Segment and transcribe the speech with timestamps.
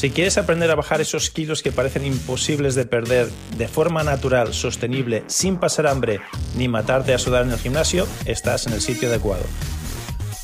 [0.00, 4.54] Si quieres aprender a bajar esos kilos que parecen imposibles de perder de forma natural,
[4.54, 6.22] sostenible, sin pasar hambre
[6.56, 9.44] ni matarte a sudar en el gimnasio, estás en el sitio adecuado.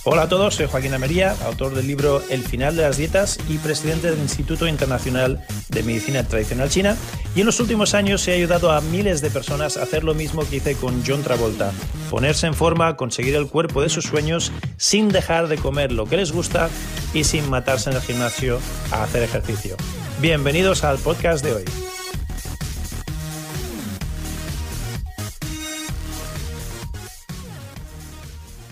[0.08, 3.58] Hola a todos, soy Joaquín Amería, autor del libro El final de las dietas y
[3.58, 6.96] presidente del Instituto Internacional de Medicina Tradicional China.
[7.34, 10.48] Y en los últimos años he ayudado a miles de personas a hacer lo mismo
[10.48, 11.72] que hice con John Travolta,
[12.08, 16.18] ponerse en forma, conseguir el cuerpo de sus sueños sin dejar de comer lo que
[16.18, 16.70] les gusta
[17.12, 18.60] y sin matarse en el gimnasio
[18.92, 19.74] a hacer ejercicio.
[20.20, 21.64] Bienvenidos al podcast de hoy.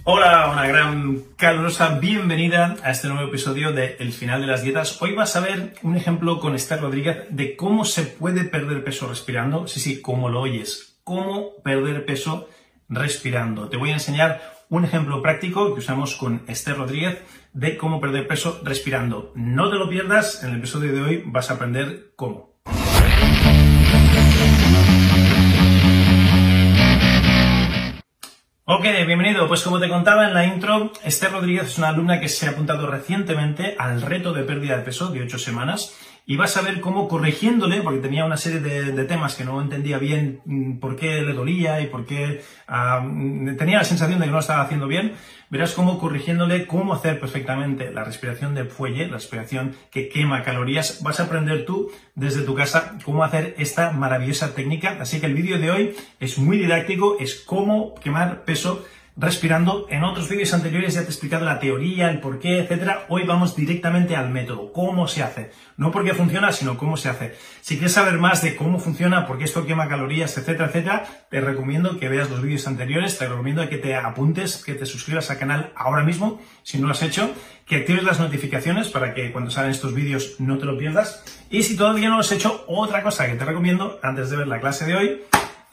[0.06, 5.00] Hola, una gran calurosa bienvenida a este nuevo episodio de El final de las dietas.
[5.00, 9.08] Hoy vas a ver un ejemplo con Esther Rodríguez de cómo se puede perder peso
[9.08, 9.66] respirando.
[9.66, 12.50] Sí, sí, como lo oyes, cómo perder peso
[12.90, 13.70] respirando.
[13.70, 17.22] Te voy a enseñar un ejemplo práctico que usamos con Esther Rodríguez
[17.55, 19.32] de cómo perder peso respirando.
[19.34, 22.53] No te lo pierdas, en el episodio de hoy vas a aprender cómo.
[28.66, 29.46] Ok, bienvenido.
[29.46, 32.52] Pues como te contaba en la intro, Esther Rodríguez es una alumna que se ha
[32.52, 35.94] apuntado recientemente al reto de pérdida de peso de 8 semanas
[36.27, 39.98] y vas a ver cómo corrigiéndole, porque tenía una serie de, temas que no entendía
[39.98, 44.27] bien mm, por qué le dolía y por qué ah, mm, tenía la sensación de
[44.27, 45.12] que no estaba haciendo bien,
[45.50, 51.03] verás cómo corrigiéndole cómo hacer perfectamente la respiración de fuelle, la respiración que quema calorías,
[51.03, 54.97] vas a aprender tú desde tu casa cómo hacer esta maravillosa técnica.
[55.00, 58.84] Así que el vídeo de hoy es muy didáctico, es cómo quemar peso
[59.16, 59.86] respirando.
[59.90, 63.06] En otros vídeos anteriores ya te he explicado la teoría, el por qué, etcétera.
[63.08, 65.52] Hoy vamos directamente al método, cómo se hace.
[65.76, 67.34] No por qué funciona, sino cómo se hace.
[67.60, 71.40] Si quieres saber más de cómo funciona, por qué esto quema calorías, etcétera, etcétera, te
[71.40, 75.38] recomiendo que veas los vídeos anteriores, te recomiendo que te apuntes, que te suscribas al
[75.38, 77.30] canal ahora mismo, si no lo has hecho,
[77.66, 81.24] que actives las notificaciones para que cuando salen estos vídeos no te lo pierdas.
[81.50, 84.48] Y si todavía no lo has hecho, otra cosa que te recomiendo antes de ver
[84.48, 85.20] la clase de hoy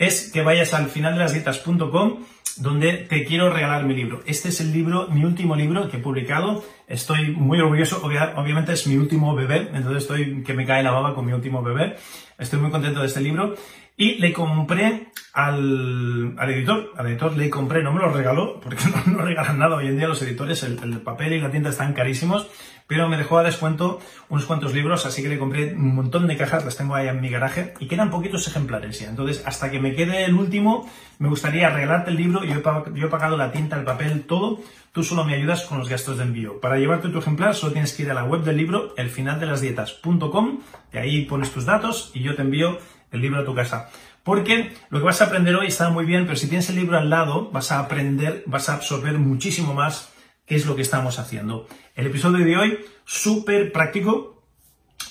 [0.02, 2.24] es que vayas al finaldelasdietas.com
[2.58, 4.22] donde te quiero regalar mi libro.
[4.26, 6.66] Este es el libro, mi último libro que he publicado.
[6.88, 11.14] Estoy muy orgulloso, obviamente es mi último bebé, entonces estoy que me cae la baba
[11.14, 11.98] con mi último bebé.
[12.40, 13.56] Estoy muy contento de este libro
[14.02, 19.20] y le compré al, editor, al editor le compré, no me lo regaló, porque no,
[19.20, 22.48] regalan nada hoy en día los editores, el, el, papel y la tinta están carísimos,
[22.88, 26.36] pero me dejó a descuento unos cuantos libros, así que le compré un montón de
[26.36, 29.10] cajas, las tengo ahí en mi garaje, y quedan poquitos ejemplares ya.
[29.10, 30.90] Entonces, hasta que me quede el último,
[31.20, 34.62] me gustaría regalarte el libro, yo he, yo he pagado la tinta, el papel, todo,
[34.94, 36.60] tú solo me ayudas con los gastos de envío.
[36.60, 40.98] Para llevarte tu ejemplar, solo tienes que ir a la web del libro, elfinaldelasdietas.com, y
[40.98, 42.80] ahí pones tus datos y yo te envío
[43.12, 43.90] el libro a tu casa.
[44.24, 46.98] Porque lo que vas a aprender hoy está muy bien, pero si tienes el libro
[46.98, 50.12] al lado, vas a aprender, vas a absorber muchísimo más
[50.46, 51.68] qué es lo que estamos haciendo.
[51.96, 54.44] El episodio de hoy, súper práctico.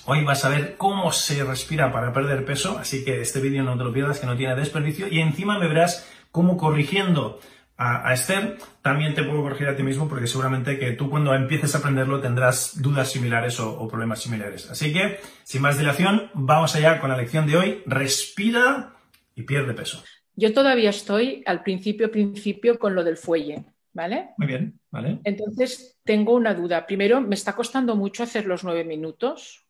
[0.05, 3.77] Hoy vas a ver cómo se respira para perder peso, así que este vídeo no
[3.77, 5.09] te lo pierdas, que no tiene desperdicio.
[5.09, 7.41] Y encima me verás cómo corrigiendo
[7.83, 11.75] a, Esther, también te puedo corregir a ti mismo porque seguramente que tú cuando empieces
[11.75, 14.71] a aprenderlo tendrás dudas similares o, problemas similares.
[14.71, 17.83] Así que, sin más dilación, vamos allá con la lección de hoy.
[17.87, 18.93] Respira
[19.35, 20.05] y pierde peso.
[20.37, 23.65] Yo todavía estoy al principio, principio con lo del fuelle,
[23.95, 24.29] ¿vale?
[24.37, 25.19] Muy bien, ¿vale?
[25.25, 26.87] Entonces, tengo una duda.
[26.87, 29.65] Primero, me está costando mucho hacer los nueve minutos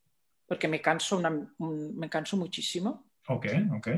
[0.46, 1.22] porque me canso,
[1.58, 3.06] me canso muchísimo.
[3.28, 3.88] Ok, ok.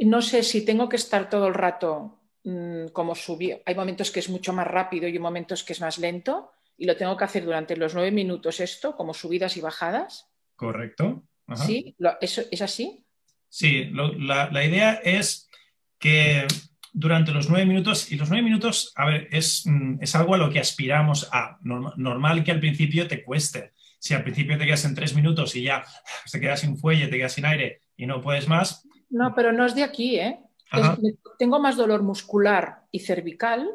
[0.00, 3.60] No sé si tengo que estar todo el rato Mm, como subir.
[3.66, 6.86] Hay momentos que es mucho más rápido y hay momentos que es más lento y
[6.86, 10.26] lo tengo que hacer durante los nueve minutos esto, como subidas y bajadas.
[10.56, 11.22] Correcto.
[11.54, 11.94] ¿Sí?
[12.20, 13.04] ¿Eso, ¿Es así?
[13.48, 15.50] Sí, la, idea es
[15.98, 16.46] que
[16.94, 20.38] durante los nueve minutos, y los nueve minutos, a ver, es, mm, es algo a
[20.38, 21.58] lo que aspiramos a.
[21.60, 23.72] Normal, que al principio te cueste.
[23.98, 25.84] Si al principio te quedas en tres minutos y ya
[26.30, 28.86] te quedas sin fuelle, te quedas sin aire y no puedes más.
[29.10, 30.38] No, pero no es de aquí, ¿eh?
[31.38, 33.68] Tengo más dolor muscular y cervical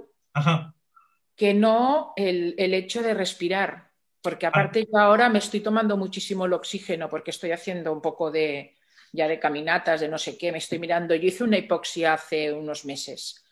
[1.35, 3.91] que no el, hecho de respirar.
[4.21, 8.31] Porque aparte yo ahora me estoy tomando muchísimo el oxígeno porque estoy haciendo un poco
[8.31, 8.75] de
[9.13, 11.15] ya de caminatas, de no sé qué, me estoy mirando.
[11.15, 13.43] Yo hice una hipoxia hace unos meses.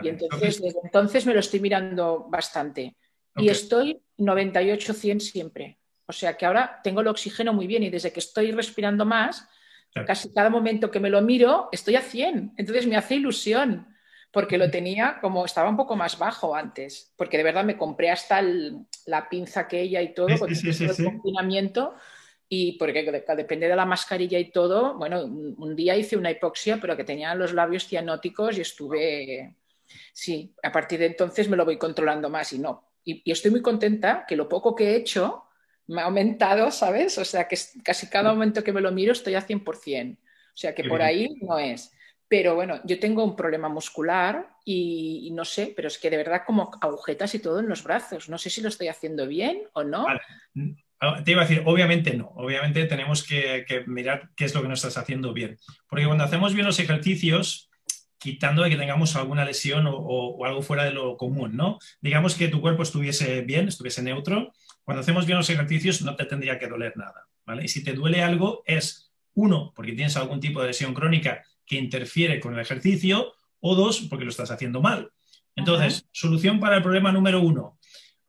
[0.00, 2.96] Y entonces, desde entonces me lo estoy mirando bastante.
[3.36, 5.78] Y estoy 98-100 siempre.
[6.06, 9.48] O sea que ahora tengo el oxígeno muy bien y desde que estoy respirando más,
[9.94, 12.54] Casi cada momento que me lo miro estoy a 100.
[12.56, 13.86] Entonces me hace ilusión
[14.32, 18.10] porque lo tenía como estaba un poco más bajo antes, porque de verdad me compré
[18.10, 18.42] hasta
[19.06, 21.94] la pinza aquella y todo, con el confinamiento,
[22.48, 23.02] y porque
[23.36, 27.34] depende de la mascarilla y todo, bueno, un, día hice una hipoxia, pero que tenía
[27.34, 29.54] los labios cianóticos y estuve,
[30.14, 32.88] sí, a partir de entonces me lo voy controlando más y no.
[33.04, 35.44] y estoy muy contenta que lo poco que he hecho
[35.86, 37.18] me ha aumentado, ¿sabes?
[37.18, 40.16] O sea, que casi cada momento que me lo miro estoy a 100%.
[40.16, 41.92] O sea, que por ahí no es.
[42.28, 46.42] Pero bueno, yo tengo un problema muscular y, no sé, pero es que de verdad
[46.46, 48.28] como agujetas y todo en los brazos.
[48.28, 50.06] No sé si lo estoy haciendo bien o no.
[50.98, 52.32] Ah, te iba a decir, obviamente no.
[52.36, 55.58] Obviamente tenemos que, mirar qué es lo que no estás haciendo bien.
[55.88, 57.68] Porque cuando hacemos bien los ejercicios,
[58.18, 61.80] quitando de que tengamos alguna lesión o, algo fuera de lo común, ¿no?
[62.00, 64.52] Digamos que tu cuerpo estuviese bien, estuviese neutro.
[64.84, 67.64] Cuando hacemos bien los ejercicios no te tendría que doler nada, ¿vale?
[67.64, 71.76] Y si te duele algo es, uno, porque tienes algún tipo de lesión crónica que
[71.76, 75.12] interfiere con el ejercicio, o dos, porque lo estás haciendo mal.
[75.54, 77.78] Entonces, solución para el problema número uno,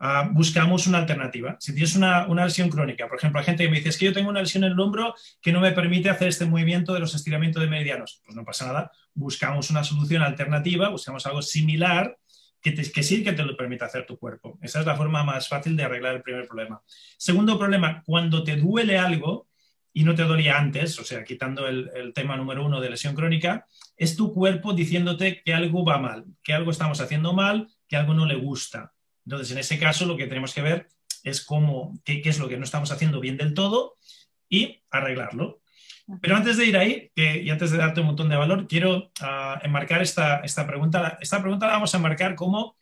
[0.05, 1.55] Ah, buscamos una alternativa.
[1.61, 4.11] Si tienes una, lesión crónica, por ejemplo, hay gente que me dice, es que yo
[4.11, 7.15] tengo una lesión en el hombro que no me permite hacer este movimiento de los
[7.15, 8.21] estiramientos de medianos.
[8.25, 12.17] Pues no pasa nada, buscamos una solución alternativa, buscamos algo similar
[12.63, 14.57] que, que sí que te lo permita hacer tu cuerpo.
[14.61, 16.81] Esa es la forma más fácil de arreglar el primer problema.
[17.17, 19.47] Segundo problema, cuando te duele algo
[19.93, 23.13] y no te dolía antes, o sea, quitando el, el tema número uno de lesión
[23.13, 27.97] crónica, es tu cuerpo diciéndote que algo va mal, que algo estamos haciendo mal, que
[27.97, 28.93] algo no le gusta.
[29.25, 30.87] Entonces, en ese caso, lo que tenemos que ver
[31.23, 33.97] es cómo, qué, es lo que no estamos haciendo bien del todo
[34.49, 35.61] y arreglarlo.
[36.21, 39.59] Pero antes de ir ahí, y antes de darte un montón de valor, quiero ah,
[39.63, 41.17] enmarcar esta, esta pregunta.
[41.21, 42.75] Esta pregunta la vamos a enmarcar como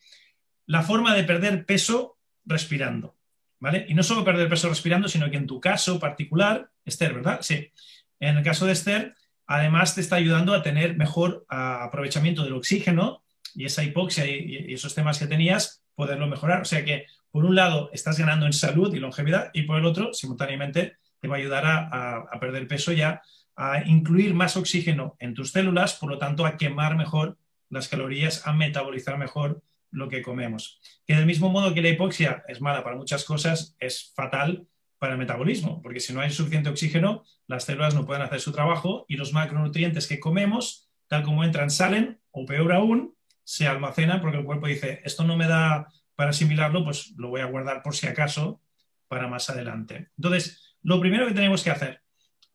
[0.66, 3.16] la forma de perder peso respirando.
[3.60, 3.86] ¿Vale?
[3.88, 7.40] Y no solo perder peso respirando, sino que en tu caso particular, Esther, ¿verdad?
[7.42, 7.72] Sí.
[8.20, 9.14] En el caso de Esther,
[9.46, 14.74] además te está ayudando a tener mejor ah, aprovechamiento del oxígeno y esa hipoxia y,
[14.74, 16.62] esos temas que tenías poderlo mejorar.
[16.62, 19.86] O sea que, por un lado, estás ganando en salud y longevidad y por el
[19.86, 23.22] otro, simultáneamente, te va a ayudar a, perder peso ya,
[23.56, 27.38] a incluir más oxígeno en tus células, por lo tanto, a quemar mejor
[27.70, 30.82] las calorías, a metabolizar mejor lo que comemos.
[31.06, 35.14] Que del mismo modo que la hipoxia es mala para muchas cosas, es fatal para
[35.14, 39.06] el metabolismo, porque si no hay suficiente oxígeno, las células no pueden hacer su trabajo
[39.08, 44.38] y los macronutrientes que comemos, tal como entran, salen, o peor aún, se almacena porque
[44.38, 47.96] el cuerpo dice, esto no me da para asimilarlo, pues lo voy a guardar por
[47.96, 48.62] si acaso
[49.08, 50.10] para más adelante.
[50.18, 52.02] Entonces, lo primero que tenemos que hacer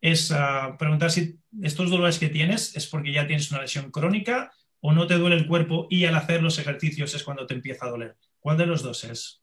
[0.01, 4.53] es ah, preguntar si estos dolores que tienes es porque ya tienes una lesión crónica
[4.81, 7.87] o no te duele el cuerpo y al hacer los ejercicios es cuando te empieza
[7.87, 8.17] a doler.
[8.39, 9.43] ¿Cuál de los dos es?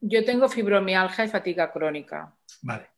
[0.00, 2.34] Yo tengo fibromialgia y fatiga crónica.
[2.62, 2.90] Vale.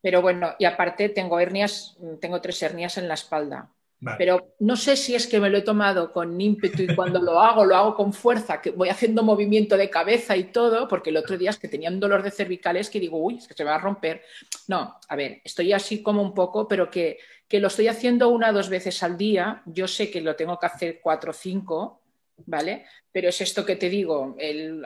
[0.00, 3.70] Pero bueno, y aparte tengo hernias, tengo tres hernias en la espalda.
[4.18, 7.38] Pero no sé si es que me lo he tomado con ímpetu y cuando lo
[7.40, 11.16] hago, lo hago con fuerza, que voy haciendo movimiento de cabeza y todo, porque el
[11.16, 13.62] otro día es que tenía un dolor de cervicales que digo, uy, es que se
[13.62, 14.22] va a romper.
[14.66, 17.18] No, a ver, estoy así como un poco, pero que,
[17.50, 19.62] lo estoy haciendo una o dos veces al día.
[19.66, 22.02] Yo sé que lo tengo que hacer cuatro o cinco,
[22.46, 22.86] ¿vale?
[23.12, 24.36] Pero es esto que te digo,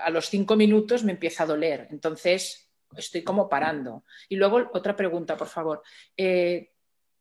[0.02, 1.86] a los cinco minutos me empieza a doler.
[1.90, 4.04] Entonces, estoy como parando.
[4.28, 5.82] Y luego, otra pregunta, por favor.
[6.16, 6.72] Eh,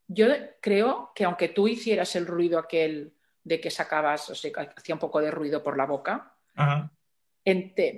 [0.07, 0.27] yo
[0.61, 3.13] creo que aunque tú hicieras el ruido aquel
[3.43, 6.33] de que sacabas, o sea, hacía un poco de ruido por la boca,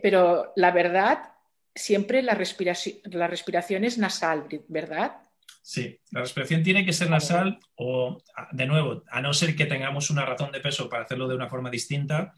[0.02, 1.32] pero la verdad,
[1.74, 5.18] siempre la respiración, la respiración es nasal, ¿verdad?
[5.62, 8.22] Sí, la respiración tiene que ser nasal o,
[8.52, 11.50] de nuevo, a no ser que tengamos una razón de peso para hacerlo de una
[11.50, 12.36] forma distinta,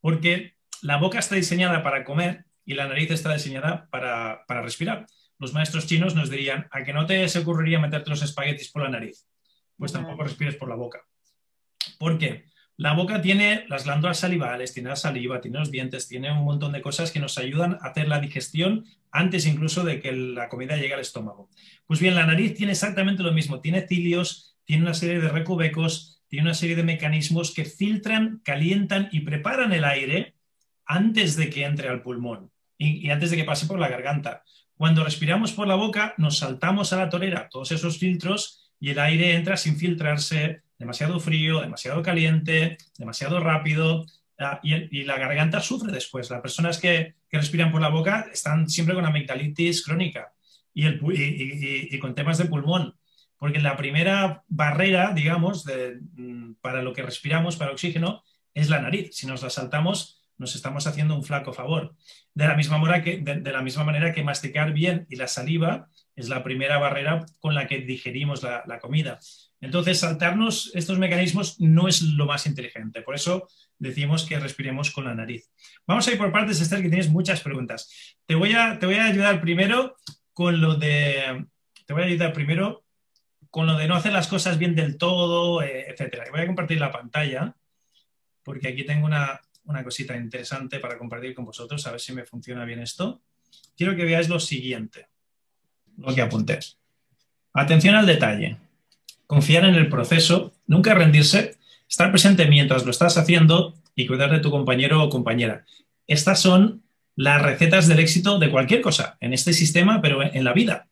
[0.00, 5.06] porque la boca está diseñada para comer y la nariz está diseñada para, para respirar
[5.38, 8.82] los maestros chinos nos dirían, a que no te se ocurriría meterte los espaguetis por
[8.82, 9.26] la nariz,
[9.76, 11.04] pues tampoco respires por la boca.
[11.98, 12.44] ¿Por qué?
[12.76, 16.72] La boca tiene las glándulas salivales, tiene la saliva, tiene los dientes, tiene un montón
[16.72, 20.76] de cosas que nos ayudan a hacer la digestión antes incluso de que la comida
[20.76, 21.48] llegue al estómago.
[21.86, 26.22] Pues bien, la nariz tiene exactamente lo mismo, tiene cilios, tiene una serie de recovecos,
[26.28, 30.34] tiene una serie de mecanismos que filtran, calientan y preparan el aire
[30.86, 34.44] antes de que entre al pulmón y antes de que pase por la garganta.
[34.78, 39.00] Cuando respiramos por la boca, nos saltamos a la torera todos esos filtros y el
[39.00, 44.06] aire entra sin filtrarse, demasiado frío, demasiado caliente, demasiado rápido,
[44.38, 46.30] ah, y, la garganta sufre después.
[46.30, 50.32] Las personas que, respiran por la boca están siempre con amigdalitis crónica
[50.72, 52.94] y, con temas de pulmón,
[53.36, 58.22] porque la primera barrera, digamos, mm, para lo que respiramos, para oxígeno,
[58.54, 59.10] es la nariz.
[59.12, 61.94] Si nos la saltamos, nos estamos haciendo un flaco favor.
[62.32, 63.02] De la misma manera
[64.12, 68.78] que, masticar bien y la saliva es la primera barrera con la que digerimos la,
[68.80, 69.18] comida.
[69.60, 73.02] Entonces, saltarnos estos mecanismos no es lo más inteligente.
[73.02, 75.50] Por eso decimos que respiremos con la nariz.
[75.86, 78.16] Vamos a ir por partes, Esther, que tienes muchas preguntas.
[78.24, 79.96] Te voy a, te voy a ayudar primero
[80.32, 81.46] con lo de...
[81.86, 82.84] Te voy a ayudar primero
[83.50, 86.26] con lo de no hacer las cosas bien del todo, eh, etcétera.
[86.30, 87.56] voy a compartir la pantalla
[88.48, 92.24] porque aquí tengo una, una cosita interesante para compartir con vosotros, a ver si me
[92.24, 93.20] funciona bien esto.
[93.76, 95.06] Quiero que veáis lo siguiente.
[95.96, 96.58] lo que apunté.
[97.52, 98.56] Atención al detalle.
[99.26, 101.58] Confiar en el proceso, nunca rendirse,
[101.88, 105.64] estar presente mientras lo estás haciendo y cuidar de tu compañero o compañera.
[106.06, 106.82] Estas son
[107.16, 110.88] las recetas del éxito de cualquier cosa, en este sistema, pero en la vida.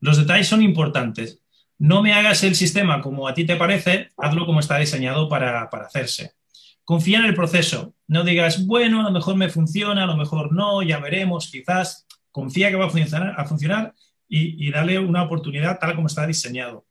[0.00, 1.40] Los detalles son importantes.
[1.78, 5.62] No me hagas el sistema como a ti te parece, hazlo como está diseñado para,
[5.62, 6.34] hacerse.
[6.84, 7.94] Confía en el proceso.
[8.08, 12.06] No digas, bueno, a lo mejor me funciona, a lo mejor no, ya veremos, quizás.
[12.30, 13.94] Confía que va a funcionar,
[14.28, 16.86] y, dale una oportunidad tal como está diseñado.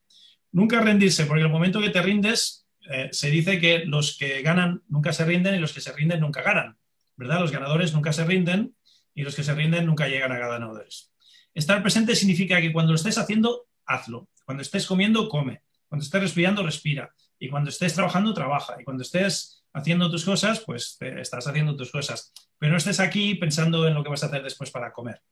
[0.51, 4.83] Nunca rendirse, porque el momento que te rindes, eh, se dice que los que ganan
[4.87, 6.77] nunca se rinden y los que se rinden nunca ganan.
[7.15, 7.39] ¿Verdad?
[7.39, 8.75] Los ganadores nunca se rinden
[9.13, 11.11] y los que se rinden nunca llegan a ganadores.
[11.53, 14.29] Estar presente significa que cuando lo estés haciendo, hazlo.
[14.45, 15.63] Cuando estés comiendo, come.
[15.87, 17.13] Cuando estés respirando, respira.
[17.41, 18.75] Y cuando estés trabajando, trabaja.
[18.79, 22.31] Y cuando estés haciendo tus cosas, pues estás haciendo tus cosas.
[22.59, 25.23] Pero no estés aquí pensando en lo que vas a hacer después para comer.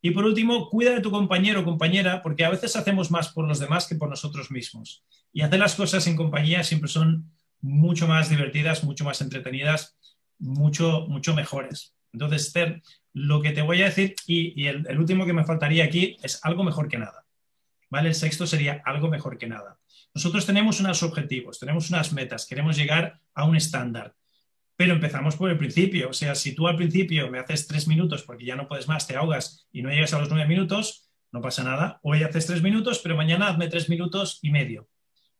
[0.00, 3.48] Y por último, cuida de tu compañero o compañera, porque a veces hacemos más por
[3.48, 5.02] los demás que por nosotros mismos.
[5.32, 9.96] Y hacer las cosas en compañía siempre son mucho más divertidas, mucho más entretenidas,
[10.38, 11.96] mucho, mucho mejores.
[12.12, 12.80] Entonces, Esther,
[13.12, 16.38] lo que te voy a decir, y, el, el, último que me faltaría aquí, es
[16.44, 17.24] algo mejor que nada.
[17.90, 18.10] ¿Vale?
[18.10, 19.80] El sexto sería algo mejor que nada.
[20.16, 24.14] Nosotros tenemos unos objetivos, tenemos unas metas, queremos llegar a un estándar.
[24.74, 26.08] Pero empezamos por el principio.
[26.08, 29.06] O sea, si tú al principio me haces tres minutos porque ya no puedes más,
[29.06, 32.00] te ahogas y no llegas a los nueve minutos, no pasa nada.
[32.02, 34.88] Hoy haces tres minutos, pero mañana hazme tres minutos y medio.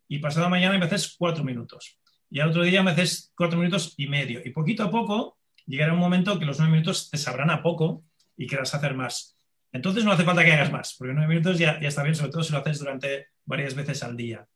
[0.08, 1.98] Y pasado mañana me haces cuatro minutos.
[2.28, 4.42] Y al otro día me haces cuatro minutos y medio.
[4.44, 8.04] Y poquito a poco llegará un momento que los nueve minutos te sabrán a poco
[8.36, 9.38] y querrás hacer más.
[9.72, 12.42] Entonces no hace falta que hagas más, porque nueve minutos ya, está bien, sobre todo
[12.42, 14.46] si lo haces durante varias veces al día.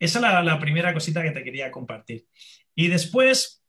[0.00, 2.26] Esa es la, primera cosita que te quería compartir.
[2.74, 3.62] Y después,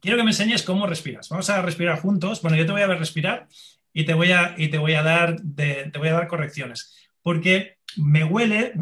[0.00, 1.28] quiero que me enseñes cómo respiras.
[1.28, 2.40] Vamos a respirar juntos.
[2.42, 3.48] Bueno, yo te voy a ver respirar
[3.92, 6.94] y te voy a, y te voy a, dar, te voy a dar correcciones.
[7.22, 8.72] Porque me huele,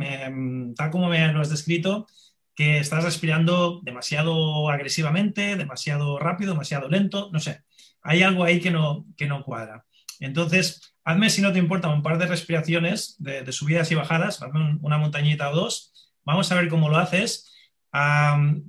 [0.77, 2.07] tal como me lo has descrito,
[2.55, 7.63] que estás respirando demasiado agresivamente, demasiado rápido, demasiado lento, no sé.
[8.03, 9.87] Hay algo ahí que no, que no cuadra.
[10.21, 14.79] Entonces, hazme, si no te importa, un par de respiraciones de, subidas y bajadas, hazme
[14.83, 15.93] una montañita o dos.
[16.25, 17.55] Vamos a ver cómo lo haces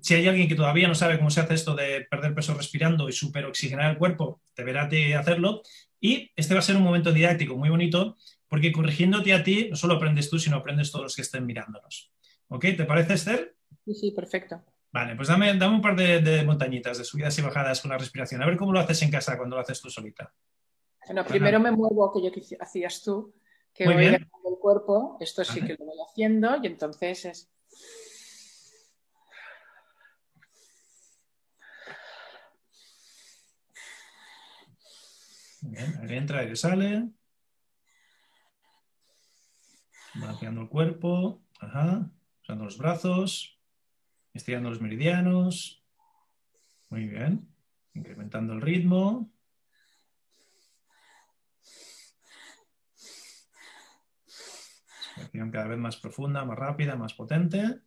[0.02, 3.10] si hay alguien que todavía no sabe cómo se hace esto de perder peso respirando
[3.10, 4.88] y superoxigenar el cuerpo, te verá
[5.20, 5.64] hacerlo.
[6.00, 9.76] Y este va a ser un momento didáctico muy bonito porque corrigiéndote a ti, no
[9.76, 12.12] solo aprendes tú, sino aprendes todos los que estén mirándonos.
[12.50, 12.66] ¿Ok?
[12.78, 13.56] ¿Te parece, Esther?
[13.84, 14.64] Sí, sí, perfecto.
[14.92, 18.44] Vale, pues dame, dame un par de, montañitas, de subidas y bajadas con la respiración.
[18.44, 20.32] A ver cómo lo haces en casa cuando lo haces tú solita.
[21.08, 23.34] Bueno, primero me muevo aquello que hacías tú,
[23.76, 24.28] que voy el
[24.60, 25.18] cuerpo.
[25.20, 27.52] Esto sí que lo voy haciendo y entonces es
[35.62, 37.10] Bien, aire entra, aire sale.
[40.14, 41.42] Balanceando el cuerpo.
[41.60, 42.10] Ajá.
[42.44, 43.60] Usando los brazos.
[44.34, 45.84] Estirando los meridianos.
[46.90, 47.50] Muy bien.
[47.96, 49.35] Incrementando el ritmo.
[55.16, 57.82] Respiración cada vez más profunda, más rápida, más potente.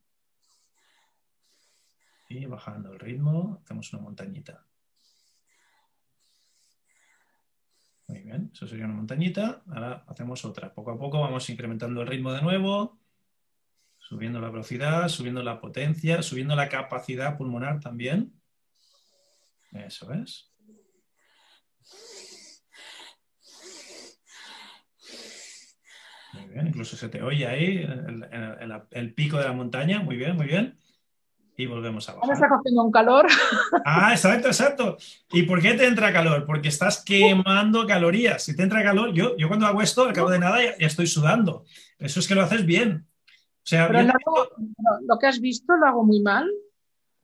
[2.29, 4.67] Y bajando el ritmo, hacemos una montañita.
[8.09, 9.63] Muy bien, eso sería una montañita.
[9.69, 10.73] Ahora hacemos otra.
[10.73, 12.99] Poco a poco vamos incrementando el ritmo de nuevo,
[13.99, 18.33] subiendo la velocidad, subiendo la potencia, subiendo la capacidad pulmonar también.
[19.73, 20.51] Eso es.
[26.49, 27.87] Muy bien, incluso se te oye ahí
[28.91, 30.01] el pico de la montaña.
[30.01, 30.79] Muy bien, muy bien
[31.59, 32.25] y volvemos a bajar.
[32.25, 33.27] Ahora está cogiendo un calor.
[33.85, 34.97] Ah, exacto, exacto.
[35.33, 36.47] ¿Y por qué te entra calor?
[36.47, 38.45] Porque estás quemando calorías.
[38.45, 41.09] Si te entra calor, yo, yo cuando hago esto, al cabo de nada, ya, estoy
[41.09, 41.65] sudando.
[41.99, 43.07] Eso es que lo haces bien.
[43.27, 44.13] O sea, Pero
[45.07, 46.49] lo que has visto lo hago muy mal.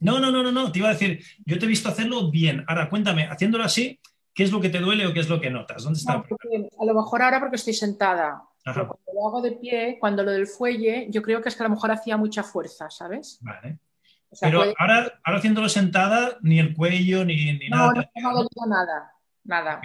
[0.01, 0.73] No, no, no, no, no.
[0.73, 2.65] Te iba a decir, yo te he visto hacerlo bien.
[2.67, 4.01] Ahora, cuéntame, haciéndolo así,
[4.35, 5.85] ¿qué es lo que te duele o qué es lo que notas?
[5.85, 6.15] ¿Dónde está?
[6.15, 8.43] a lo mejor ahora porque estoy sentada.
[8.65, 11.63] Pero cuando lo hago de pie, cuando lo del fuelle, yo creo que es que
[11.63, 13.39] a lo mejor hacía mucha fuerza, ¿sabes?
[13.43, 13.79] Vale.
[14.41, 18.11] Pero ahora, ahora haciéndolo sentada, ni el cuello, ni, ni no, nada.
[18.17, 19.13] No, no nada,
[19.45, 19.81] nada.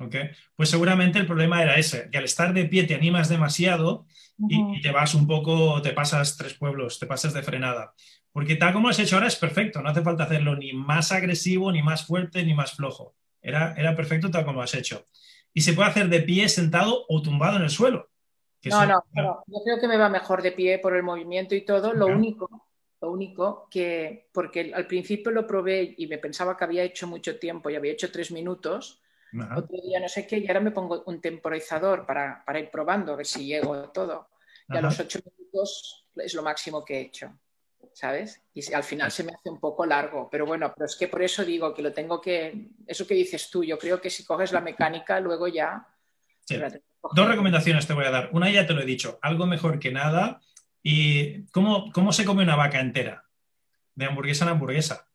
[0.00, 0.30] Okay.
[0.54, 4.06] Pues seguramente el problema era ese, que al estar de pie te animas demasiado
[4.48, 7.94] y, te vas un poco, te pasas tres pueblos, te pasas de frenada.
[8.32, 11.10] Porque tal como lo has hecho ahora es perfecto, no hace falta hacerlo ni más
[11.10, 13.16] agresivo, ni más fuerte, ni más flojo.
[13.42, 15.08] Era, era perfecto tal como lo has hecho.
[15.54, 18.08] Y se puede hacer de pie, sentado o tumbado en el suelo.
[18.64, 21.64] No, no, no, yo creo que me va mejor de pie por el movimiento y
[21.64, 21.92] todo.
[21.92, 22.68] Lo único
[23.00, 27.38] lo único que, porque al principio lo probé y me pensaba que había hecho mucho
[27.38, 29.00] tiempo y había hecho tres minutos,
[29.56, 33.16] otro día no sé qué, y ahora me pongo un temporizador para, ir probando, a
[33.16, 34.30] ver si llego todo.
[34.68, 37.38] Y a los ocho minutos es lo máximo que he hecho,
[37.92, 38.42] ¿sabes?
[38.54, 41.22] Y al final se me hace un poco largo, pero bueno, pero es que por
[41.22, 44.52] eso digo que lo tengo que, eso que dices tú, yo creo que si coges
[44.52, 45.86] la mecánica, luego ya...
[47.14, 48.30] Dos recomendaciones te voy a dar.
[48.32, 50.40] Una ya te lo he dicho, algo mejor que nada.
[50.82, 53.24] ¿Y cómo, cómo se come una vaca entera?
[53.94, 55.08] De hamburguesa en hamburguesa,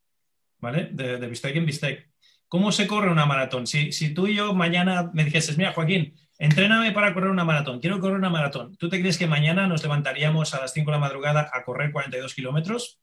[0.60, 0.90] ¿vale?
[0.92, 2.10] De, de bistec en bistec.
[2.48, 3.66] ¿Cómo se corre una maratón?
[3.66, 7.80] Si, si tú y yo mañana me dijeses, mira, Joaquín, entréname para correr una maratón,
[7.80, 8.76] quiero correr una maratón.
[8.78, 11.92] ¿Tú te crees que mañana nos levantaríamos a las 5 de la madrugada a correr
[11.92, 13.00] 42 kilómetros?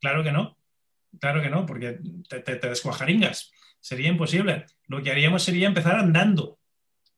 [0.00, 0.56] Claro que no.
[1.20, 3.50] Claro que no, porque te, te, descuajaringas.
[3.80, 4.66] Sería imposible.
[4.86, 6.58] Lo que haríamos sería empezar andando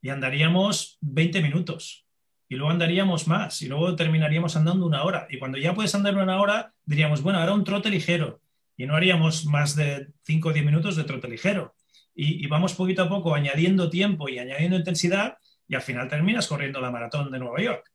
[0.01, 2.07] y andaríamos 20 minutos
[2.49, 5.27] y luego andaríamos más y luego terminaríamos andando una hora.
[5.31, 8.41] Y cuando ya puedes andar una hora, diríamos, bueno, ahora un trote ligero
[8.77, 11.75] y no haríamos más de 5 o 10 minutos de trote ligero.
[12.15, 15.39] Y, vamos poquito a poco añadiendo tiempo y añadiendo intensidad
[15.71, 17.91] y al final terminas corriendo la maratón de Nueva York.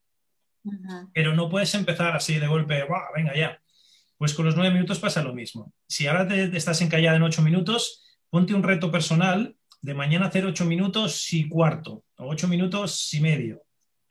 [1.13, 3.61] Pero no puedes empezar así de golpe, venga ya.
[4.17, 5.73] Pues con los 9 minutos pasa lo mismo.
[5.85, 10.45] Si ahora te, estás encallada en 8 minutos, ponte un reto personal de mañana hacer
[10.45, 13.61] 8 minutos y cuarto, o 8 minutos y medio.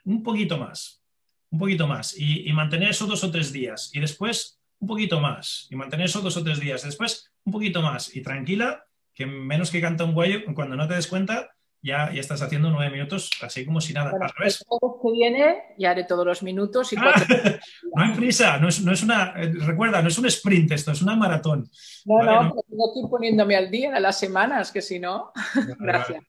[0.04, 1.02] Un poquito más,
[1.50, 2.14] un poquito más.
[2.16, 3.90] Y, y mantener eso dos o tres días.
[3.94, 6.82] Y después un poquito más y mantener eso dos o tres días.
[6.82, 10.94] Después, un poquito más y tranquila, que menos que canta un guayo, cuando no te
[10.94, 14.10] des cuenta, ya, ya estás haciendo nueve minutos así como si nada.
[14.10, 14.64] Al revés.
[14.68, 19.02] que viene ya haré todos los minutos y no hay prisa, no es, no es,
[19.02, 21.70] una, eh, recuerda, no es un sprint esto, es una maratón.
[22.04, 25.32] No, no, tengo que ir poniéndome al día de las semanas, que si no,
[25.78, 26.24] gracias.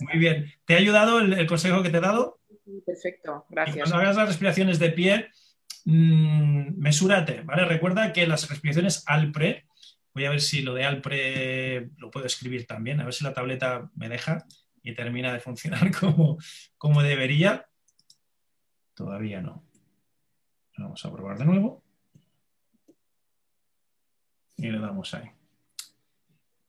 [0.00, 0.46] Muy bien.
[0.64, 2.38] ¿Te ha ayudado el, el, consejo que te he dado?
[2.86, 3.76] Perfecto, gracias.
[3.76, 5.28] Y cuando hagas las respiraciones de pie,
[5.84, 7.64] Mm, mesúrate, ¿vale?
[7.66, 9.66] Recuerda que las respiraciones Alpre,
[10.14, 13.34] voy a ver si lo de Alpre lo puedo escribir también, a ver si la
[13.34, 14.46] tableta me deja
[14.84, 16.38] y termina de funcionar como,
[16.78, 17.66] como debería.
[18.94, 19.64] Todavía no.
[20.78, 21.82] Vamos a probar de nuevo.
[24.56, 25.28] Y le damos ahí.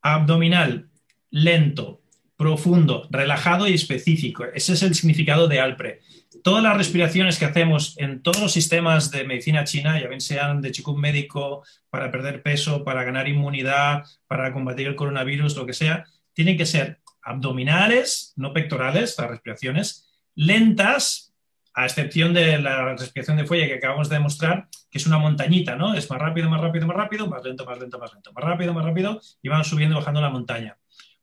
[0.01, 0.89] Abdominal,
[1.29, 2.01] lento,
[2.35, 4.45] profundo, relajado y específico.
[4.45, 6.01] Ese es el significado de Alpre
[6.45, 10.61] todas las respiraciones que hacemos en todos los sistemas de medicina china, ya bien sean
[10.61, 15.73] de chikung médico, para perder peso, para ganar inmunidad, para combatir el coronavirus, lo que
[15.73, 21.33] sea, tienen que ser abdominales, no pectorales, las respiraciones, lentas,
[21.73, 25.75] a excepción de la respiración de fuelle que acabamos de demostrar, que es una montañita,
[25.75, 25.93] ¿no?
[25.93, 28.73] Es más rápido, más rápido, más rápido, más lento, más lento, más lento, más rápido,
[28.73, 30.77] más rápido, y van subiendo y bajando la montaña.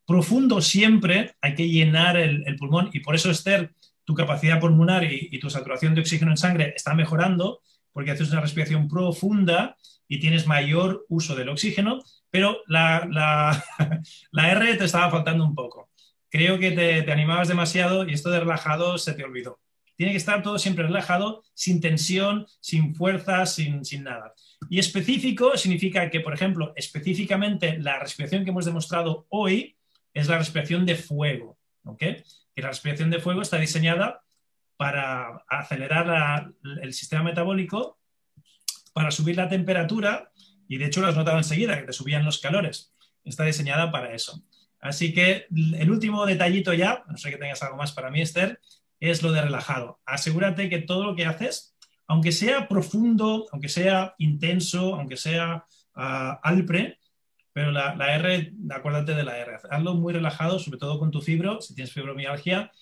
[0.06, 3.72] Profundo siempre, hay que llenar el, pulmón, y por eso Esther
[4.04, 7.60] tu capacidad pulmonar y, tu saturación de oxígeno en sangre está mejorando
[7.92, 9.76] porque haces una respiración profunda
[10.08, 13.64] y tienes mayor uso del oxígeno, pero la, la,
[14.52, 15.88] R te estaba faltando un poco.
[16.32, 19.60] Creo que te, animabas demasiado y esto de relajado se te olvidó.
[19.94, 24.34] Tiene que estar todo siempre relajado, sin tensión, sin fuerza, sin, sin nada.
[24.68, 29.76] Y específico significa que, por ejemplo, específicamente la respiración que hemos demostrado hoy
[30.12, 31.56] es la respiración de fuego.
[31.84, 32.02] ¿ok?
[32.54, 34.22] que la respiración de fuego está diseñada
[34.76, 37.98] para acelerar el sistema metabólico,
[38.92, 40.30] para subir la temperatura,
[40.68, 42.94] y de hecho lo has notado enseguida, que te subían los calores.
[43.24, 44.42] Está diseñada para eso.
[44.82, 48.60] Así que el último detallito ya, no sé que tengas algo más para mí, Esther,
[48.98, 50.00] es lo de relajado.
[50.04, 51.76] Asegúrate que todo lo que haces,
[52.08, 55.64] aunque sea profundo, aunque sea intenso, aunque sea
[55.96, 56.98] uh, alpre,
[57.52, 61.60] pero la, R, acuérdate de la R, hazlo muy relajado, sobre todo con tu fibro,
[61.60, 62.72] si tienes fibromialgia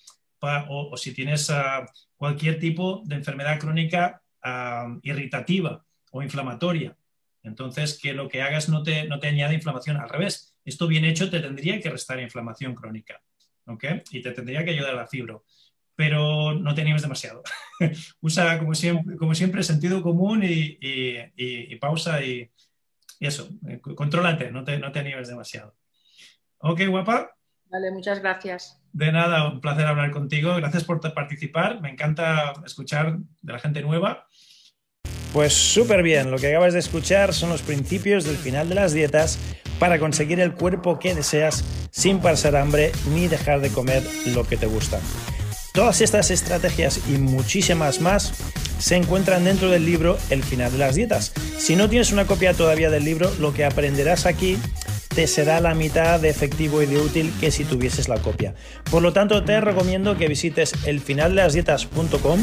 [0.69, 1.85] o, si tienes ah,
[2.15, 6.95] cualquier tipo de enfermedad crónica ah, irritativa o inflamatoria.
[7.43, 10.50] Entonces, que lo que hagas no te, no te añade inflamación, al revés.
[10.65, 13.21] Esto bien hecho te tendría que restar inflamación crónica,
[13.65, 13.85] ¿ok?
[14.11, 15.45] Y te tendría que ayudar a la fibro.
[15.95, 17.43] Pero no te animes demasiado.
[18.21, 22.49] Usa, como siempre, como siempre, sentido común y pausa y,
[23.21, 25.75] y eso, eh, contrólate, no te, no te animes demasiado.
[26.57, 27.37] Ok, guapa.
[27.69, 28.81] Vale, muchas gracias.
[28.93, 30.55] De nada, un placer hablar contigo.
[30.55, 31.81] Gracias por participar.
[31.81, 34.27] Me encanta escuchar de la gente nueva.
[35.33, 38.91] Pues súper bien, lo que acabas de escuchar son los principios del final de las
[38.91, 39.39] dietas
[39.79, 44.57] para conseguir el cuerpo que deseas sin pasar hambre ni dejar de comer lo que
[44.57, 44.99] te gusta.
[45.73, 48.33] Todas estas estrategias y muchísimas más
[48.77, 51.31] se encuentran dentro del libro El final de las dietas.
[51.57, 54.57] Si no tienes una copia todavía del libro, lo que aprenderás aquí
[55.15, 58.55] te será la mitad de efectivo y de útil que si tuvieses la copia.
[58.89, 62.39] Por lo tanto, te recomiendo que visites elfinaldelasdietas.com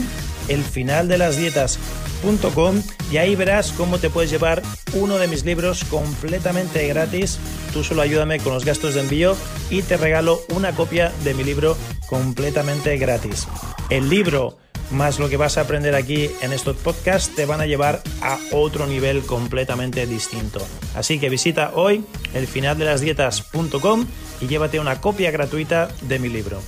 [0.48, 4.62] elfinaldelasdietas.com y ahí verás cómo te puedes llevar
[4.94, 7.38] uno de mis libros completamente gratis.
[7.72, 9.36] Tú solo ayúdame con los gastos de envío
[9.70, 11.76] y te regalo una copia de mi libro
[12.08, 13.46] completamente gratis.
[13.90, 14.56] El libro
[14.90, 18.38] más lo que vas a aprender aquí en estos podcasts te van a llevar a
[18.52, 20.60] otro nivel completamente distinto.
[20.94, 24.06] Así que visita hoy elfinaldelasdietas.com
[24.40, 26.60] y llévate una copia gratuita de mi libro.